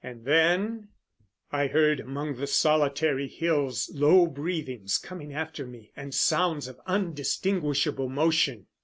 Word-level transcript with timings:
And 0.03 0.25
then, 0.25 0.87
I 1.51 1.67
heard 1.67 1.99
among 1.99 2.37
the 2.37 2.47
solitary 2.47 3.27
hills 3.27 3.91
Low 3.93 4.25
breathings 4.25 4.97
coming 4.97 5.31
after 5.31 5.63
me, 5.67 5.91
and 5.95 6.11
sounds 6.11 6.67
Of 6.67 6.79
undistinguishable 6.87 8.09
motion. 8.09 8.65